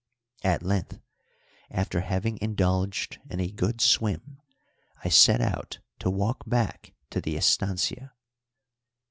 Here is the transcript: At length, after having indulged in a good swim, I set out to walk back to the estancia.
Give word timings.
At 0.43 0.63
length, 0.63 0.99
after 1.69 1.99
having 2.01 2.39
indulged 2.41 3.19
in 3.29 3.39
a 3.39 3.51
good 3.51 3.81
swim, 3.81 4.41
I 5.03 5.09
set 5.09 5.41
out 5.41 5.77
to 5.99 6.09
walk 6.09 6.37
back 6.47 6.95
to 7.11 7.21
the 7.21 7.37
estancia. 7.37 8.11